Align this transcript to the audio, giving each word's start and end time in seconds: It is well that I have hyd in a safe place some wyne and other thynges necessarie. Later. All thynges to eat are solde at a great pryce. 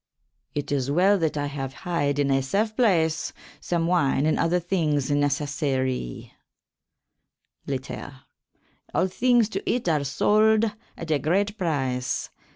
It 0.55 0.71
is 0.71 0.89
well 0.89 1.19
that 1.19 1.37
I 1.37 1.45
have 1.45 1.75
hyd 1.85 2.17
in 2.17 2.31
a 2.31 2.41
safe 2.41 2.75
place 2.75 3.31
some 3.59 3.85
wyne 3.85 4.25
and 4.25 4.39
other 4.39 4.59
thynges 4.59 5.11
necessarie. 5.15 6.31
Later. 7.67 8.21
All 8.95 9.05
thynges 9.05 9.47
to 9.51 9.69
eat 9.69 9.87
are 9.87 10.03
solde 10.03 10.73
at 10.97 11.11
a 11.11 11.19
great 11.19 11.55
pryce. 11.55 12.31